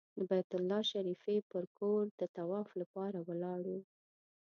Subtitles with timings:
[0.17, 3.77] د بیت الله شریفې پر لور د طواف لپاره ولاړو.